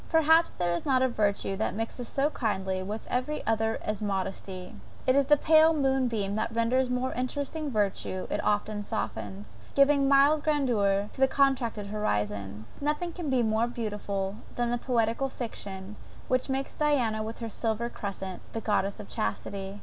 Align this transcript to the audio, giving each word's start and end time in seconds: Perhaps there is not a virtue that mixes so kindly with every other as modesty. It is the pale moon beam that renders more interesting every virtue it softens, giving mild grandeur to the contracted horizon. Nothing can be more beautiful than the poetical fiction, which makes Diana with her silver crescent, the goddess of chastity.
Perhaps 0.09 0.53
there 0.53 0.73
is 0.73 0.83
not 0.83 1.03
a 1.03 1.07
virtue 1.07 1.55
that 1.57 1.75
mixes 1.75 2.07
so 2.07 2.31
kindly 2.31 2.81
with 2.81 3.05
every 3.07 3.45
other 3.45 3.77
as 3.83 4.01
modesty. 4.01 4.73
It 5.05 5.15
is 5.15 5.25
the 5.25 5.37
pale 5.37 5.73
moon 5.75 6.07
beam 6.07 6.33
that 6.33 6.51
renders 6.51 6.89
more 6.89 7.13
interesting 7.13 7.67
every 7.67 7.89
virtue 7.89 8.25
it 8.31 8.41
softens, 8.83 9.57
giving 9.75 10.07
mild 10.09 10.43
grandeur 10.43 11.09
to 11.13 11.21
the 11.21 11.27
contracted 11.27 11.85
horizon. 11.85 12.65
Nothing 12.81 13.13
can 13.13 13.29
be 13.29 13.43
more 13.43 13.67
beautiful 13.67 14.37
than 14.55 14.71
the 14.71 14.79
poetical 14.79 15.29
fiction, 15.29 15.97
which 16.27 16.49
makes 16.49 16.73
Diana 16.73 17.21
with 17.21 17.37
her 17.37 17.47
silver 17.47 17.87
crescent, 17.87 18.41
the 18.53 18.61
goddess 18.61 18.99
of 18.99 19.07
chastity. 19.07 19.79